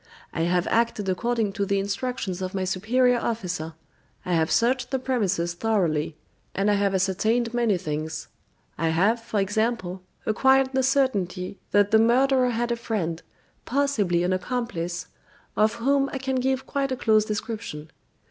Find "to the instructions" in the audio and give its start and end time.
1.53-2.41